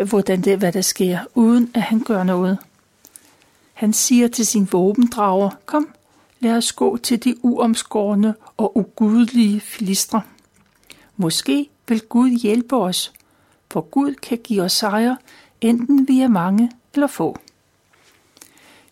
hvordan 0.09 0.41
det, 0.41 0.59
hvad 0.59 0.73
der 0.73 0.81
sker, 0.81 1.19
uden 1.35 1.71
at 1.75 1.83
han 1.83 2.01
gør 2.01 2.23
noget. 2.23 2.59
Han 3.73 3.93
siger 3.93 4.29
til 4.29 4.47
sin 4.47 4.69
våbendrager, 4.73 5.51
kom, 5.67 5.89
lad 6.41 6.57
os 6.57 6.73
gå 6.73 6.97
til 6.97 7.25
de 7.25 7.45
uomskårne 7.45 8.35
og 8.57 8.77
ugudelige 8.77 9.61
filistre. 9.61 10.23
Måske 11.17 11.71
vil 11.89 12.01
Gud 12.01 12.31
hjælpe 12.31 12.77
os, 12.77 13.13
for 13.71 13.81
Gud 13.81 14.15
kan 14.15 14.39
give 14.39 14.63
os 14.63 14.73
sejr, 14.73 15.17
enten 15.61 16.09
vi 16.09 16.21
er 16.21 16.29
mange 16.29 16.71
eller 16.95 17.07
få. 17.07 17.37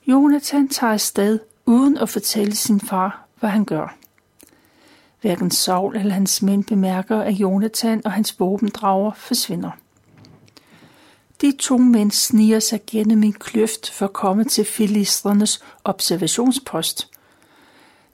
Jonathan 0.07 0.69
tager 0.69 0.93
afsted 0.93 1.39
uden 1.67 1.99
at 1.99 2.09
fortælle 2.09 2.55
sin 2.55 2.81
far, 2.81 3.27
hvad 3.41 3.51
han 3.51 3.65
gør. 3.65 3.97
Hverken 5.21 5.51
Saul 5.51 5.97
eller 5.97 6.15
hans 6.15 6.43
mænd 6.43 6.65
bemærker, 6.65 7.21
at 7.21 7.33
Jonathan 7.33 8.03
og 8.05 8.13
hans 8.13 8.41
våbendrager 8.41 9.13
forsvinder. 9.17 9.71
De 11.41 11.53
to 11.59 11.79
mænd 11.79 12.11
sniger 12.11 12.61
sig 12.61 12.81
gennem 12.87 13.23
en 13.23 13.33
kløft 13.33 13.91
for 13.91 14.05
at 14.05 14.13
komme 14.13 14.45
til 14.45 14.65
filistrenes 14.65 15.65
observationspost. 15.85 17.11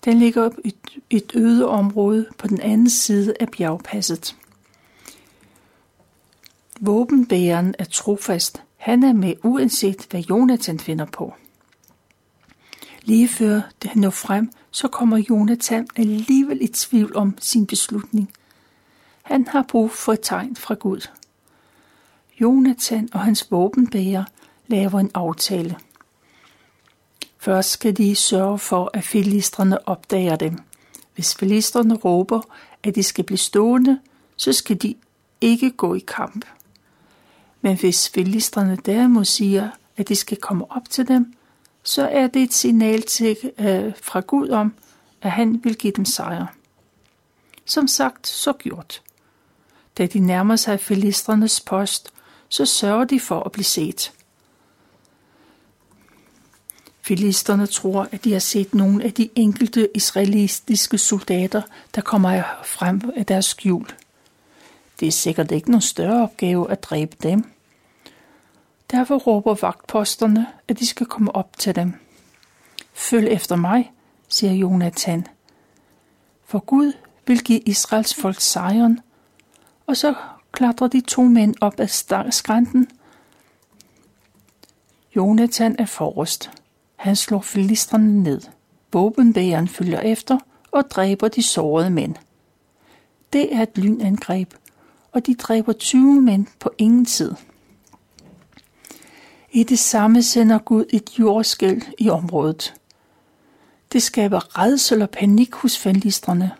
Den 0.04 0.18
ligger 0.18 0.50
i 0.64 0.74
et 1.10 1.32
øde 1.34 1.68
område 1.68 2.26
på 2.38 2.46
den 2.46 2.60
anden 2.60 2.90
side 2.90 3.34
af 3.40 3.48
bjergpasset. 3.48 4.36
Våbenbæreren 6.82 7.74
er 7.78 7.84
trofast. 7.84 8.62
Han 8.76 9.02
er 9.02 9.12
med 9.12 9.34
uanset, 9.44 10.06
hvad 10.10 10.20
Jonathan 10.20 10.78
finder 10.78 11.04
på. 11.04 11.34
Lige 13.02 13.28
før 13.28 13.60
det 13.82 13.96
når 13.96 14.10
frem, 14.10 14.52
så 14.70 14.88
kommer 14.88 15.24
Jonathan 15.30 15.88
alligevel 15.96 16.62
i 16.62 16.66
tvivl 16.66 17.16
om 17.16 17.34
sin 17.40 17.66
beslutning. 17.66 18.32
Han 19.22 19.46
har 19.46 19.64
brug 19.68 19.90
for 19.90 20.12
et 20.12 20.20
tegn 20.22 20.56
fra 20.56 20.74
Gud. 20.74 21.08
Jonathan 22.40 23.08
og 23.12 23.20
hans 23.20 23.50
våbenbærer 23.50 24.24
laver 24.66 25.00
en 25.00 25.10
aftale. 25.14 25.76
Først 27.38 27.70
skal 27.70 27.96
de 27.96 28.14
sørge 28.14 28.58
for, 28.58 28.90
at 28.94 29.04
filistrene 29.04 29.88
opdager 29.88 30.36
dem. 30.36 30.58
Hvis 31.14 31.34
filistrene 31.34 31.94
råber, 31.94 32.40
at 32.82 32.94
de 32.94 33.02
skal 33.02 33.24
blive 33.24 33.38
stående, 33.38 34.00
så 34.36 34.52
skal 34.52 34.76
de 34.76 34.94
ikke 35.40 35.70
gå 35.70 35.94
i 35.94 36.04
kamp. 36.06 36.44
Men 37.60 37.78
hvis 37.78 38.08
filistrene 38.08 38.78
derimod 38.86 39.24
siger, 39.24 39.70
at 39.96 40.08
de 40.08 40.16
skal 40.16 40.36
komme 40.36 40.70
op 40.70 40.90
til 40.90 41.08
dem, 41.08 41.34
så 41.82 42.08
er 42.08 42.26
det 42.26 42.42
et 42.42 42.52
signal 42.52 43.02
til, 43.02 43.36
øh, 43.58 43.92
fra 44.02 44.20
Gud 44.20 44.48
om, 44.48 44.74
at 45.22 45.30
han 45.30 45.60
vil 45.64 45.76
give 45.76 45.92
dem 45.96 46.04
sejr. 46.04 46.46
Som 47.64 47.88
sagt, 47.88 48.26
så 48.26 48.52
gjort. 48.52 49.02
Da 49.98 50.06
de 50.06 50.18
nærmer 50.18 50.56
sig 50.56 50.80
filistrenes 50.80 51.60
post, 51.60 52.12
så 52.48 52.66
sørger 52.66 53.04
de 53.04 53.20
for 53.20 53.40
at 53.40 53.52
blive 53.52 53.64
set. 53.64 54.12
Filisterne 57.02 57.66
tror, 57.66 58.08
at 58.12 58.24
de 58.24 58.32
har 58.32 58.38
set 58.38 58.74
nogle 58.74 59.04
af 59.04 59.12
de 59.12 59.30
enkelte 59.34 59.88
israelistiske 59.94 60.98
soldater, 60.98 61.62
der 61.94 62.00
kommer 62.00 62.42
frem 62.64 63.00
af 63.16 63.26
deres 63.26 63.44
skjul. 63.44 63.86
Det 65.00 65.08
er 65.08 65.12
sikkert 65.12 65.50
ikke 65.50 65.70
nogen 65.70 65.82
større 65.82 66.22
opgave 66.22 66.70
at 66.70 66.82
dræbe 66.82 67.16
dem. 67.22 67.44
Derfor 68.90 69.16
råber 69.16 69.54
vagtposterne, 69.54 70.46
at 70.68 70.78
de 70.78 70.86
skal 70.86 71.06
komme 71.06 71.36
op 71.36 71.58
til 71.58 71.76
dem. 71.76 71.94
Følg 72.92 73.28
efter 73.28 73.56
mig, 73.56 73.92
siger 74.28 74.52
Jonathan. 74.52 75.26
For 76.44 76.58
Gud 76.58 76.92
vil 77.26 77.44
give 77.44 77.60
Israels 77.60 78.14
folk 78.14 78.40
sejren. 78.40 79.00
Og 79.86 79.96
så 79.96 80.14
klatrer 80.52 80.88
de 80.88 81.00
to 81.00 81.22
mænd 81.22 81.54
op 81.60 81.80
ad 81.80 82.30
skrænten. 82.30 82.88
Jonathan 85.16 85.76
er 85.78 85.86
forrest. 85.86 86.50
Han 86.96 87.16
slår 87.16 87.40
filistrene 87.40 88.22
ned. 88.22 88.40
Våbenbæreren 88.92 89.68
følger 89.68 90.00
efter 90.00 90.38
og 90.70 90.90
dræber 90.90 91.28
de 91.28 91.42
sårede 91.42 91.90
mænd. 91.90 92.14
Det 93.32 93.54
er 93.54 93.62
et 93.62 93.78
lynangreb, 93.78 94.54
og 95.12 95.26
de 95.26 95.34
dræber 95.34 95.72
20 95.72 96.22
mænd 96.22 96.46
på 96.58 96.70
ingen 96.78 97.04
tid. 97.04 97.34
I 99.52 99.62
det 99.62 99.78
samme 99.78 100.22
sender 100.22 100.58
Gud 100.58 100.84
et 100.90 101.18
jordskæld 101.18 101.82
i 101.98 102.10
området. 102.10 102.74
Det 103.92 104.02
skaber 104.02 104.58
redsel 104.58 105.02
og 105.02 105.10
panik 105.10 105.54
hos 105.54 105.78
fandlistrene. 105.78 106.50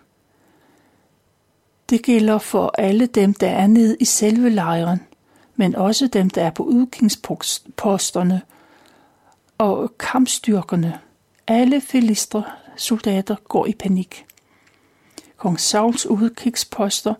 Det 1.89 2.03
gælder 2.03 2.37
for 2.37 2.73
alle 2.77 3.05
dem, 3.05 3.33
der 3.33 3.49
er 3.49 3.67
nede 3.67 3.97
i 3.99 4.05
selve 4.05 4.49
lejren, 4.49 4.99
men 5.55 5.75
også 5.75 6.07
dem, 6.07 6.29
der 6.29 6.43
er 6.43 6.49
på 6.51 6.63
udkingsposterne 6.63 8.41
og 9.57 9.97
kampstyrkerne. 9.97 10.99
Alle 11.47 11.81
filistre 11.81 12.43
soldater 12.77 13.35
går 13.35 13.65
i 13.65 13.73
panik. 13.73 14.25
Kong 15.37 15.59
Sauls 15.59 16.05
udkigsposter, 16.05 17.13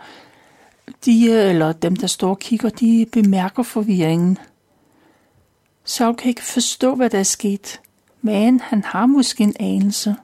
de, 1.06 1.26
øh, 1.26 1.50
eller 1.50 1.72
dem, 1.72 1.96
der 1.96 2.08
står 2.08 2.30
og 2.30 2.40
kigger, 2.40 2.70
de 2.70 3.06
bemærker 3.12 3.64
forvirringen. 3.64 4.38
Saul 5.84 6.16
kan 6.16 6.30
ikke 6.30 6.44
forstå, 6.44 6.96
hvad 6.96 7.10
der 7.10 7.20
er 7.20 7.24
sket, 7.24 7.82
men 8.22 8.60
han 8.60 8.84
har 8.84 9.06
måske 9.06 9.44
en 9.44 9.56
anelse. 9.60 10.16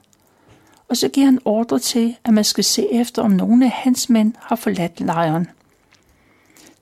Og 0.88 0.96
så 0.96 1.08
giver 1.08 1.26
han 1.26 1.38
ordre 1.44 1.78
til, 1.78 2.16
at 2.24 2.34
man 2.34 2.44
skal 2.44 2.64
se 2.64 2.92
efter, 2.92 3.22
om 3.22 3.30
nogle 3.30 3.64
af 3.64 3.70
hans 3.70 4.08
mænd 4.08 4.34
har 4.38 4.56
forladt 4.56 5.00
lejren. 5.00 5.48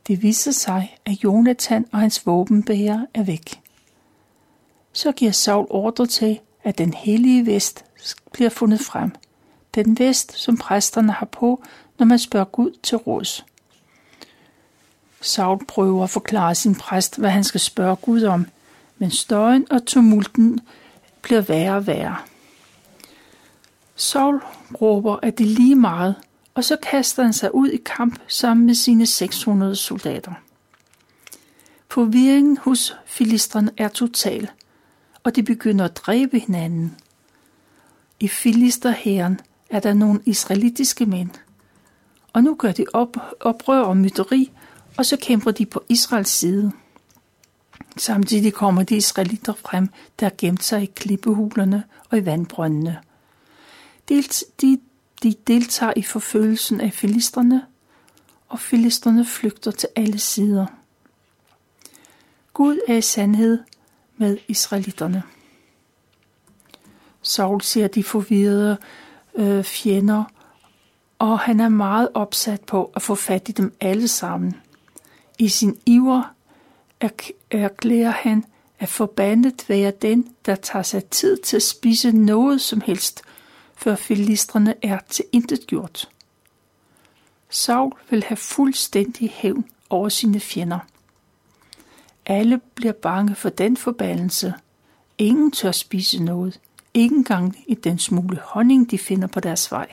Det 0.06 0.22
viser 0.22 0.52
sig, 0.52 0.96
at 1.04 1.12
Jonathan 1.12 1.86
og 1.92 1.98
hans 1.98 2.26
våbenbærer 2.26 3.06
er 3.14 3.22
væk. 3.22 3.60
Så 4.92 5.12
giver 5.12 5.32
Saul 5.32 5.66
ordre 5.70 6.06
til, 6.06 6.40
at 6.64 6.78
den 6.78 6.94
hellige 6.94 7.46
vest 7.46 7.84
bliver 8.32 8.50
fundet 8.50 8.80
frem. 8.80 9.12
Den 9.74 9.98
vest, 9.98 10.38
som 10.38 10.56
præsterne 10.56 11.12
har 11.12 11.26
på, 11.26 11.62
når 11.98 12.06
man 12.06 12.18
spørger 12.18 12.44
Gud 12.44 12.70
til 12.82 12.96
råds. 12.96 13.44
Saul 15.20 15.66
prøver 15.66 16.04
at 16.04 16.10
forklare 16.10 16.54
sin 16.54 16.74
præst, 16.74 17.18
hvad 17.18 17.30
han 17.30 17.44
skal 17.44 17.60
spørge 17.60 17.96
Gud 17.96 18.22
om, 18.22 18.46
men 18.98 19.10
støjen 19.10 19.66
og 19.72 19.86
tumulten 19.86 20.60
bliver 21.22 21.40
værre 21.40 21.76
og 21.76 21.86
værre. 21.86 22.16
Saul 23.94 24.42
råber, 24.80 25.16
at 25.22 25.38
det 25.38 25.44
er 25.44 25.50
lige 25.50 25.76
meget, 25.76 26.14
og 26.54 26.64
så 26.64 26.76
kaster 26.82 27.22
han 27.22 27.32
sig 27.32 27.54
ud 27.54 27.68
i 27.68 27.82
kamp 27.84 28.20
sammen 28.28 28.66
med 28.66 28.74
sine 28.74 29.06
600 29.06 29.76
soldater. 29.76 30.32
Forvirringen 31.90 32.56
hos 32.56 32.96
filisterne 33.06 33.70
er 33.76 33.88
total, 33.88 34.50
og 35.24 35.36
de 35.36 35.42
begynder 35.42 35.84
at 35.84 35.96
dræbe 35.96 36.38
hinanden. 36.38 36.96
I 38.20 38.28
filisterherren 38.28 39.40
er 39.70 39.80
der 39.80 39.92
nogle 39.92 40.20
israelitiske 40.24 41.06
mænd, 41.06 41.30
og 42.32 42.44
nu 42.44 42.54
gør 42.54 42.72
de 42.72 42.84
op, 42.92 43.16
oprør 43.40 43.80
og 43.80 43.96
mytteri, 43.96 44.50
og 44.98 45.06
så 45.06 45.16
kæmper 45.16 45.50
de 45.50 45.66
på 45.66 45.84
Israels 45.88 46.30
side. 46.30 46.72
Samtidig 47.96 48.54
kommer 48.54 48.82
de 48.82 48.96
israelitter 48.96 49.52
frem, 49.52 49.88
der 50.20 50.26
har 50.26 50.34
gemt 50.38 50.64
sig 50.64 50.82
i 50.82 50.86
klippehulerne 50.86 51.84
og 52.10 52.18
i 52.18 52.24
vandbrøndene. 52.24 52.98
De, 54.08 54.24
de, 54.60 54.80
de 55.22 55.34
deltager 55.46 55.92
i 55.96 56.02
forfølgelsen 56.02 56.80
af 56.80 56.92
filisterne, 56.92 57.62
og 58.48 58.60
filisterne 58.60 59.24
flygter 59.24 59.70
til 59.70 59.88
alle 59.96 60.18
sider. 60.18 60.66
Gud 62.52 62.78
er 62.88 62.94
i 62.94 63.02
sandhed 63.02 63.58
med 64.16 64.38
israelitterne. 64.48 65.22
Saul 67.22 67.60
ser 67.60 67.88
de 67.88 68.04
forvirrede 68.04 68.76
øh, 69.34 69.64
fjender, 69.64 70.24
og 71.18 71.38
han 71.38 71.60
er 71.60 71.68
meget 71.68 72.08
opsat 72.14 72.60
på 72.60 72.92
at 72.94 73.02
få 73.02 73.14
fat 73.14 73.48
i 73.48 73.52
dem 73.52 73.74
alle 73.80 74.08
sammen. 74.08 74.54
I 75.38 75.48
sin 75.48 75.78
iver 75.86 76.34
erklærer 77.50 78.10
han, 78.10 78.44
at 78.78 78.88
forbandet 78.88 79.68
være 79.68 79.90
den, 79.90 80.34
der 80.46 80.54
tager 80.54 80.82
sig 80.82 81.04
tid 81.04 81.36
til 81.36 81.56
at 81.56 81.62
spise 81.62 82.12
noget 82.12 82.60
som 82.60 82.80
helst, 82.80 83.22
før 83.74 83.94
filistrene 83.94 84.74
er 84.82 84.98
til 85.08 85.24
intet 85.32 85.66
gjort. 85.66 86.08
Saul 87.48 87.92
vil 88.10 88.24
have 88.24 88.36
fuldstændig 88.36 89.30
hævn 89.30 89.64
over 89.90 90.08
sine 90.08 90.40
fjender. 90.40 90.78
Alle 92.26 92.60
bliver 92.74 92.92
bange 92.92 93.34
for 93.34 93.48
den 93.48 93.76
forbandelse. 93.76 94.54
Ingen 95.18 95.50
tør 95.50 95.72
spise 95.72 96.22
noget, 96.22 96.60
ikke 96.94 97.14
engang 97.14 97.56
i 97.66 97.74
den 97.74 97.98
smule 97.98 98.40
honning, 98.42 98.90
de 98.90 98.98
finder 98.98 99.28
på 99.28 99.40
deres 99.40 99.72
vej. 99.72 99.88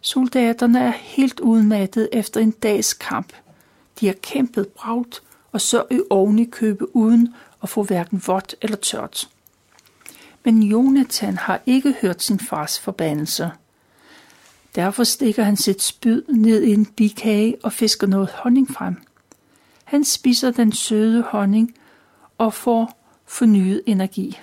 Soldaterne 0.00 0.78
er 0.78 0.90
helt 0.90 1.40
udmattet 1.40 2.08
efter 2.12 2.40
en 2.40 2.50
dags 2.50 2.94
kamp. 2.94 3.32
De 4.00 4.06
har 4.06 4.14
kæmpet 4.22 4.68
bragt 4.68 5.22
og 5.52 5.60
så 5.60 5.84
i 5.90 6.00
oven 6.10 6.38
i 6.38 6.44
købe 6.44 6.96
uden 6.96 7.34
at 7.62 7.68
få 7.68 7.82
hverken 7.82 8.22
vådt 8.26 8.54
eller 8.62 8.76
tørt. 8.76 9.28
Men 10.44 10.62
Jonathan 10.62 11.36
har 11.36 11.60
ikke 11.66 11.94
hørt 12.00 12.22
sin 12.22 12.40
fars 12.40 12.80
forbandelser. 12.80 13.50
Derfor 14.74 15.04
stikker 15.04 15.42
han 15.42 15.56
sit 15.56 15.82
spyd 15.82 16.22
ned 16.28 16.62
i 16.62 16.72
en 16.72 16.86
bikage 16.86 17.56
og 17.62 17.72
fisker 17.72 18.06
noget 18.06 18.30
honning 18.30 18.70
frem. 18.70 18.96
Han 19.84 20.04
spiser 20.04 20.50
den 20.50 20.72
søde 20.72 21.22
honning 21.22 21.74
og 22.38 22.54
får 22.54 22.98
fornyet 23.26 23.82
energi. 23.86 24.38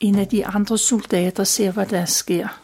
En 0.00 0.14
af 0.14 0.28
de 0.28 0.46
andre 0.46 0.78
soldater 0.78 1.44
ser, 1.44 1.70
hvad 1.70 1.86
der 1.86 2.04
sker. 2.04 2.60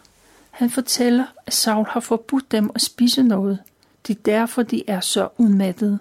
Han 0.51 0.71
fortæller, 0.71 1.25
at 1.47 1.55
Saul 1.55 1.87
har 1.87 2.01
forbudt 2.01 2.53
dem 2.53 2.71
at 2.75 2.81
spise 2.81 3.23
noget. 3.23 3.59
Det 4.07 4.17
er 4.17 4.23
derfor, 4.25 4.63
de 4.63 4.83
er 4.87 5.01
så 5.01 5.29
udmattede. 5.39 5.99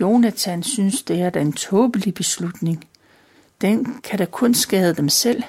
Jonathan 0.00 0.62
synes, 0.62 1.02
det 1.02 1.20
er 1.20 1.30
en 1.30 1.52
tåbelig 1.52 2.14
beslutning. 2.14 2.88
Den 3.60 4.00
kan 4.04 4.18
da 4.18 4.24
kun 4.24 4.54
skade 4.54 4.94
dem 4.94 5.08
selv. 5.08 5.42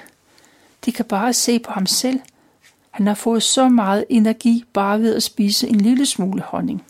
De 0.84 0.92
kan 0.92 1.04
bare 1.04 1.32
se 1.32 1.58
på 1.58 1.70
ham 1.70 1.86
selv. 1.86 2.20
Han 2.90 3.06
har 3.06 3.14
fået 3.14 3.42
så 3.42 3.68
meget 3.68 4.04
energi 4.08 4.64
bare 4.72 5.00
ved 5.00 5.14
at 5.14 5.22
spise 5.22 5.68
en 5.68 5.80
lille 5.80 6.06
smule 6.06 6.42
honning. 6.42 6.84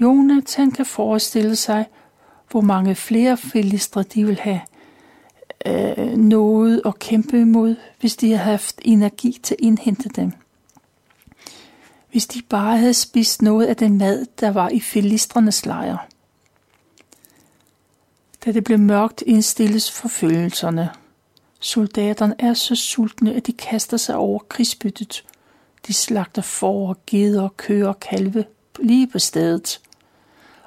Jonathan 0.00 0.70
kan 0.70 0.86
forestille 0.86 1.56
sig, 1.56 1.86
hvor 2.50 2.60
mange 2.60 2.94
flere 2.94 3.36
filistre 3.36 4.02
de 4.02 4.26
vil 4.26 4.40
have 4.40 4.60
øh, 5.66 6.16
noget 6.16 6.82
at 6.84 6.98
kæmpe 6.98 7.40
imod, 7.40 7.76
hvis 8.00 8.16
de 8.16 8.32
har 8.32 8.44
haft 8.44 8.80
energi 8.82 9.40
til 9.42 9.54
at 9.54 9.64
indhente 9.64 10.08
dem. 10.08 10.32
Hvis 12.16 12.26
de 12.26 12.42
bare 12.42 12.78
havde 12.78 12.94
spist 12.94 13.42
noget 13.42 13.66
af 13.66 13.76
den 13.76 13.98
mad, 13.98 14.26
der 14.40 14.50
var 14.50 14.68
i 14.68 14.80
filistrenes 14.80 15.66
lejr. 15.66 16.08
Da 18.44 18.52
det 18.52 18.64
blev 18.64 18.78
mørkt, 18.78 19.22
indstilles 19.26 19.90
forfølgelserne. 19.90 20.90
Soldaterne 21.60 22.34
er 22.38 22.54
så 22.54 22.74
sultne, 22.74 23.34
at 23.34 23.46
de 23.46 23.52
kaster 23.52 23.96
sig 23.96 24.16
over 24.16 24.38
krigsbyttet. 24.38 25.24
De 25.86 25.92
slagter 25.92 26.42
får, 26.42 26.96
geder, 27.06 27.48
køer 27.56 27.88
og 27.88 28.00
kalve 28.00 28.44
lige 28.78 29.06
på 29.06 29.18
stedet. 29.18 29.80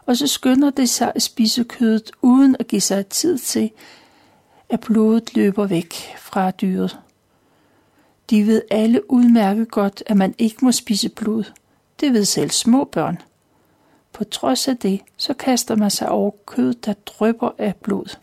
Og 0.05 0.17
så 0.17 0.27
skynder 0.27 0.69
de 0.69 0.87
sig 0.87 1.11
at 1.15 1.21
spise 1.21 1.63
kødet, 1.63 2.11
uden 2.21 2.55
at 2.59 2.67
give 2.67 2.81
sig 2.81 3.07
tid 3.07 3.37
til, 3.37 3.71
at 4.69 4.79
blodet 4.79 5.35
løber 5.35 5.67
væk 5.67 5.93
fra 6.17 6.51
dyret. 6.51 6.99
De 8.29 8.47
ved 8.47 8.61
alle 8.71 9.11
udmærket 9.11 9.71
godt, 9.71 10.03
at 10.05 10.17
man 10.17 10.35
ikke 10.37 10.65
må 10.65 10.71
spise 10.71 11.09
blod. 11.09 11.43
Det 11.99 12.13
ved 12.13 12.25
selv 12.25 12.49
små 12.49 12.83
børn. 12.83 13.21
På 14.13 14.23
trods 14.23 14.67
af 14.67 14.77
det, 14.77 15.01
så 15.17 15.33
kaster 15.33 15.75
man 15.75 15.91
sig 15.91 16.09
over 16.09 16.31
kød, 16.45 16.73
der 16.73 16.93
drypper 16.93 17.49
af 17.57 17.75
blod. 17.75 18.15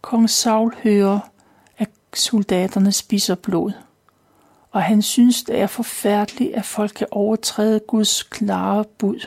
Kong 0.00 0.30
Saul 0.30 0.74
hører, 0.82 1.20
at 1.78 1.90
soldaterne 2.14 2.92
spiser 2.92 3.34
blod, 3.34 3.72
og 4.70 4.82
han 4.82 5.02
synes, 5.02 5.42
det 5.42 5.60
er 5.60 5.66
forfærdeligt, 5.66 6.54
at 6.54 6.64
folk 6.64 6.92
kan 6.96 7.06
overtræde 7.10 7.80
Guds 7.80 8.22
klare 8.22 8.84
bud. 8.98 9.26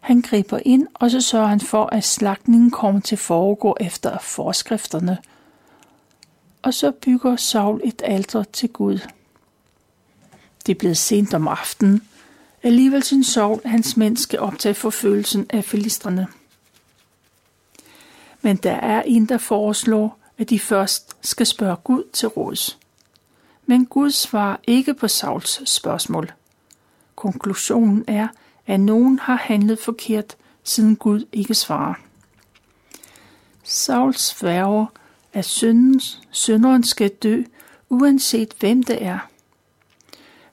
Han 0.00 0.20
griber 0.20 0.58
ind, 0.64 0.86
og 0.94 1.10
så 1.10 1.20
sørger 1.20 1.46
han 1.46 1.60
for, 1.60 1.86
at 1.86 2.04
slagtningen 2.04 2.70
kommer 2.70 3.00
til 3.00 3.14
at 3.14 3.20
foregå 3.20 3.76
efter 3.80 4.18
forskrifterne. 4.18 5.18
Og 6.62 6.74
så 6.74 6.90
bygger 6.90 7.36
Saul 7.36 7.80
et 7.84 8.02
alter 8.04 8.42
til 8.42 8.68
Gud. 8.68 8.98
Det 10.66 10.74
er 10.74 10.78
blevet 10.78 10.96
sent 10.96 11.34
om 11.34 11.48
aftenen. 11.48 12.08
Alligevel 12.62 13.02
synes 13.02 13.26
Saul, 13.26 13.60
at 13.64 13.70
hans 13.70 13.96
mænd 13.96 14.16
skal 14.16 14.38
optage 14.38 14.74
forfølgelsen 14.74 15.46
af 15.50 15.64
filistrene. 15.64 16.26
Men 18.42 18.56
der 18.56 18.74
er 18.74 19.02
en, 19.02 19.26
der 19.26 19.38
foreslår, 19.38 20.18
at 20.38 20.50
de 20.50 20.58
først 20.58 21.16
skal 21.20 21.46
spørge 21.46 21.76
Gud 21.76 22.04
til 22.12 22.28
råds. 22.28 22.78
Men 23.66 23.86
Gud 23.86 24.10
svarer 24.10 24.56
ikke 24.66 24.94
på 24.94 25.08
Sauls 25.08 25.70
spørgsmål. 25.70 26.32
Konklusionen 27.14 28.04
er, 28.08 28.28
at 28.66 28.80
nogen 28.80 29.18
har 29.18 29.36
handlet 29.36 29.78
forkert, 29.78 30.36
siden 30.64 30.96
Gud 30.96 31.24
ikke 31.32 31.54
svarer. 31.54 31.94
Saul 33.62 34.14
sværger, 34.14 34.86
at 35.32 35.44
syndens, 35.44 36.20
synderen 36.30 36.84
skal 36.84 37.08
dø, 37.08 37.42
uanset 37.88 38.54
hvem 38.60 38.82
det 38.82 39.04
er. 39.04 39.18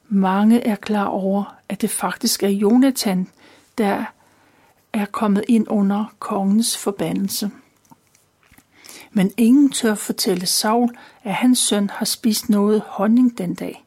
Mange 0.09 0.61
er 0.61 0.75
klar 0.75 1.05
over, 1.05 1.55
at 1.69 1.81
det 1.81 1.89
faktisk 1.89 2.43
er 2.43 2.47
Jonathan, 2.47 3.27
der 3.77 4.05
er 4.93 5.05
kommet 5.05 5.43
ind 5.47 5.65
under 5.69 6.05
kongens 6.19 6.77
forbandelse. 6.77 7.51
Men 9.11 9.31
ingen 9.37 9.71
tør 9.71 9.95
fortælle 9.95 10.45
Saul, 10.45 10.97
at 11.23 11.33
hans 11.33 11.59
søn 11.59 11.89
har 11.89 12.05
spist 12.05 12.49
noget 12.49 12.81
honning 12.85 13.37
den 13.37 13.53
dag. 13.53 13.85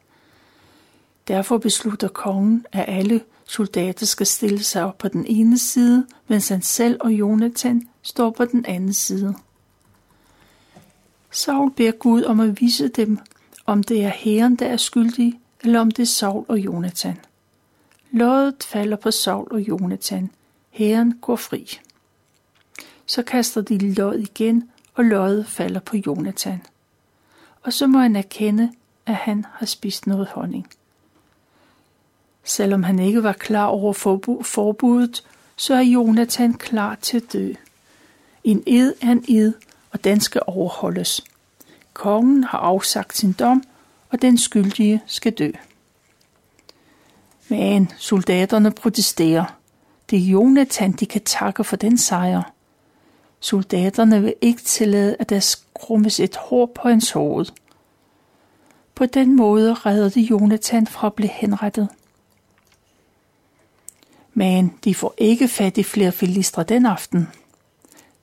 Derfor 1.27 1.57
beslutter 1.57 2.07
kongen, 2.07 2.65
at 2.71 2.85
alle 2.87 3.21
soldater 3.45 4.05
skal 4.05 4.25
stille 4.25 4.63
sig 4.63 4.83
op 4.83 4.97
på 4.97 5.07
den 5.07 5.25
ene 5.25 5.57
side, 5.57 6.07
mens 6.27 6.49
han 6.49 6.61
selv 6.61 6.97
og 7.01 7.11
Jonathan 7.11 7.89
står 8.01 8.29
på 8.29 8.45
den 8.45 8.65
anden 8.65 8.93
side. 8.93 9.35
Saul 11.33 11.71
beder 11.71 11.91
Gud 11.91 12.23
om 12.23 12.39
at 12.39 12.61
vise 12.61 12.87
dem, 12.87 13.19
om 13.65 13.83
det 13.83 14.03
er 14.03 14.09
herren, 14.09 14.55
der 14.55 14.65
er 14.67 14.77
skyldig, 14.77 15.39
eller 15.61 15.79
om 15.79 15.91
det 15.91 16.03
er 16.03 16.07
Saul 16.07 16.45
og 16.47 16.59
Jonathan. 16.59 17.19
Loddet 18.11 18.63
falder 18.63 18.97
på 18.97 19.11
Saul 19.11 19.47
og 19.51 19.59
Jonathan. 19.59 20.29
Herren 20.69 21.17
går 21.21 21.35
fri. 21.35 21.79
Så 23.05 23.23
kaster 23.23 23.61
de 23.61 23.93
lod 23.93 24.15
igen, 24.15 24.69
og 24.93 25.05
loddet 25.05 25.47
falder 25.47 25.79
på 25.79 25.97
Jonathan. 25.97 26.61
Og 27.61 27.73
så 27.73 27.87
må 27.87 27.99
han 27.99 28.15
erkende, 28.15 28.71
at 29.05 29.15
han 29.15 29.45
har 29.53 29.65
spist 29.65 30.07
noget 30.07 30.27
honning. 30.27 30.67
Selvom 32.43 32.83
han 32.83 32.99
ikke 32.99 33.23
var 33.23 33.33
klar 33.33 33.65
over 33.65 33.93
forbuddet, 34.43 35.23
så 35.55 35.73
er 35.73 35.81
Jonathan 35.81 36.53
klar 36.53 36.95
til 36.95 37.17
at 37.17 37.33
dø. 37.33 37.53
En 38.43 38.63
ed 38.67 38.93
er 39.01 39.11
en 39.11 39.25
ed, 39.27 39.53
og 39.93 40.03
den 40.03 40.19
skal 40.19 40.41
overholdes. 40.47 41.23
Kongen 41.93 42.43
har 42.43 42.57
afsagt 42.57 43.17
sin 43.17 43.31
dom, 43.31 43.63
og 44.09 44.21
den 44.21 44.37
skyldige 44.37 45.01
skal 45.05 45.33
dø. 45.33 45.51
Men 47.47 47.91
soldaterne 47.97 48.71
protesterer. 48.71 49.45
Det 50.09 50.17
er 50.17 50.23
Jonathan, 50.23 50.91
de 50.91 51.05
kan 51.05 51.21
takke 51.23 51.63
for 51.63 51.75
den 51.75 51.97
sejr. 51.97 52.53
Soldaterne 53.39 54.21
vil 54.21 54.33
ikke 54.41 54.61
tillade, 54.61 55.15
at 55.19 55.29
der 55.29 55.39
skrummes 55.39 56.19
et 56.19 56.35
hår 56.35 56.65
på 56.65 56.89
hans 56.89 57.11
hoved. 57.11 57.45
På 58.95 59.05
den 59.05 59.35
måde 59.35 59.73
redder 59.73 60.09
de 60.09 60.21
Jonathan 60.21 60.87
fra 60.87 61.07
at 61.07 61.13
blive 61.13 61.29
henrettet. 61.29 61.89
Men 64.33 64.73
de 64.83 64.95
får 64.95 65.13
ikke 65.17 65.47
fat 65.47 65.77
i 65.77 65.83
flere 65.83 66.11
filistre 66.11 66.63
den 66.63 66.85
aften. 66.85 67.27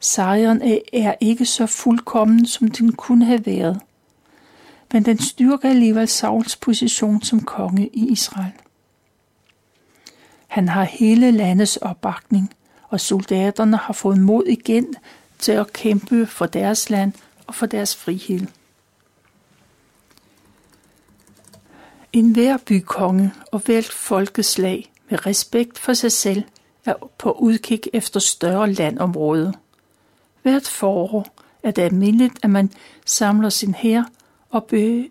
Sejren 0.00 0.62
er 0.92 1.14
ikke 1.20 1.46
så 1.46 1.66
fuldkommen, 1.66 2.46
som 2.46 2.70
den 2.70 2.92
kunne 2.92 3.24
have 3.24 3.46
været. 3.46 3.80
Men 4.92 5.04
den 5.04 5.18
styrker 5.18 5.68
alligevel 5.68 6.08
Sauls 6.08 6.56
position 6.56 7.22
som 7.22 7.40
konge 7.40 7.88
i 7.92 8.12
Israel. 8.12 8.52
Han 10.46 10.68
har 10.68 10.84
hele 10.84 11.30
landets 11.30 11.76
opbakning, 11.76 12.54
og 12.88 13.00
soldaterne 13.00 13.76
har 13.76 13.92
fået 13.92 14.18
mod 14.18 14.44
igen 14.46 14.94
til 15.38 15.52
at 15.52 15.72
kæmpe 15.72 16.26
for 16.26 16.46
deres 16.46 16.90
land 16.90 17.12
og 17.46 17.54
for 17.54 17.66
deres 17.66 17.96
frihed. 17.96 18.46
En 22.12 22.32
hver 22.32 22.56
bykonge 22.56 23.32
og 23.52 23.60
hvert 23.60 23.84
folkeslag 23.84 24.92
med 25.10 25.26
respekt 25.26 25.78
for 25.78 25.92
sig 25.92 26.12
selv 26.12 26.42
er 26.84 26.94
på 27.18 27.32
udkig 27.32 27.80
efter 27.92 28.20
større 28.20 28.72
landområde. 28.72 29.54
Hvert 30.42 30.68
forår 30.68 31.26
er 31.62 31.70
det 31.70 31.83
almindeligt, 31.83 32.38
at 32.42 32.50
man 32.50 32.72
samler 33.07 33.48
sin 33.48 33.74
hær 33.74 34.03
og 34.50 34.66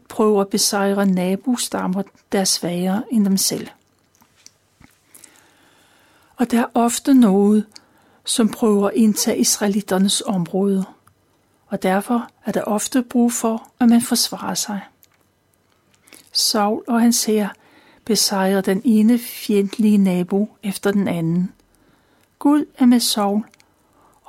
prøver 0.10 0.42
at 0.42 0.50
besejre 0.50 1.06
nabostammer, 1.06 2.04
der 2.32 2.39
er 2.39 2.44
svagere 2.44 3.04
end 3.12 3.26
dem 3.26 3.38
selv. 3.38 3.68
Og 6.36 6.52
der 6.52 6.60
er 6.60 6.65
ofte 6.74 7.13
noget, 7.13 7.65
som 8.26 8.50
prøver 8.50 8.88
at 8.88 8.96
indtage 8.96 9.38
israeliternes 9.38 10.22
område, 10.22 10.86
og 11.68 11.84
derfor 11.84 12.30
er 12.46 12.52
der 12.52 12.62
ofte 12.62 13.04
brug 13.04 13.34
for, 13.34 13.72
at 13.80 13.89
man 13.89 14.02
forsvarer 14.02 14.54
sig. 14.54 14.82
Saul 16.32 16.84
og 16.88 17.02
hans 17.02 17.26
her 17.26 17.50
besejrer 18.06 18.62
den 18.62 18.82
ene 18.86 19.20
fjendtlige 19.20 19.98
nabo 19.98 20.58
efter 20.63 20.92
den 20.92 21.08
anden. 21.08 21.52
Gud 22.39 22.65
er 22.78 22.86
med 22.86 23.00
Saul, 23.00 23.44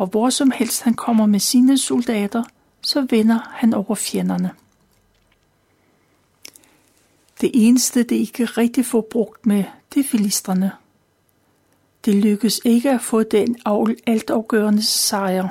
og 0.00 0.06
hvor 0.06 0.30
som 0.30 0.50
helst 0.50 0.82
han 0.82 0.94
kommer 0.94 1.26
med 1.26 1.40
sine 1.40 1.78
soldater, 1.78 2.42
så 2.80 3.06
vinder 3.10 3.38
han 3.52 3.74
over 3.74 3.94
fjenderne. 3.94 4.50
Det 7.40 7.50
eneste, 7.54 8.02
det 8.02 8.16
ikke 8.16 8.44
rigtig 8.44 8.86
får 8.86 9.06
brugt 9.10 9.46
med, 9.46 9.64
det 9.94 10.00
er 10.00 10.08
filistrene. 10.08 10.72
Det 12.04 12.14
lykkes 12.14 12.60
ikke 12.64 12.90
at 12.90 13.00
få 13.00 13.22
den 13.22 13.56
altafgørende 14.06 14.82
sejr. 14.82 15.48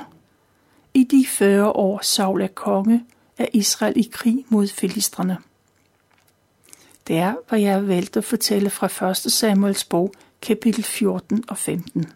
I 0.94 1.04
de 1.04 1.26
40 1.28 1.72
år 1.72 2.00
Saul 2.02 2.42
er 2.42 2.46
konge, 2.46 3.04
er 3.38 3.46
Israel 3.52 3.96
i 3.96 4.10
krig 4.12 4.44
mod 4.48 4.68
filistrene. 4.68 5.38
Det 7.06 7.16
er, 7.16 7.34
hvad 7.48 7.60
jeg 7.60 7.74
har 7.74 7.80
valgt 7.80 8.16
at 8.16 8.24
fortælle 8.24 8.70
fra 8.70 9.10
1. 9.10 9.16
Samuels 9.16 9.84
bog, 9.84 10.14
kapitel 10.42 10.84
14 10.84 11.44
og 11.48 11.58
15. 11.58 12.06